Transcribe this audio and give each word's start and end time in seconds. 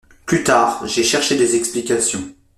Plus 0.25 0.43
tard, 0.43 0.87
j’ai 0.87 1.03
cherché 1.03 1.37
des 1.37 1.55
explications. 1.55 2.33